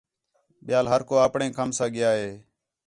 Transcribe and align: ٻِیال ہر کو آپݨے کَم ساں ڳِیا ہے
ٻِیال 0.65 0.85
ہر 0.93 1.01
کو 1.09 1.13
آپݨے 1.25 1.45
کَم 1.57 1.69
ساں 1.77 1.89
ڳِیا 1.93 2.09
ہے 2.19 2.29